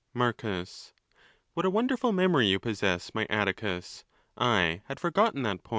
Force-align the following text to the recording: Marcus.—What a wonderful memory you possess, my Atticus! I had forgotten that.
Marcus.—What 0.15 1.63
a 1.63 1.69
wonderful 1.69 2.11
memory 2.11 2.47
you 2.47 2.57
possess, 2.57 3.13
my 3.13 3.27
Atticus! 3.29 4.03
I 4.35 4.81
had 4.87 4.99
forgotten 4.99 5.43
that. 5.43 5.59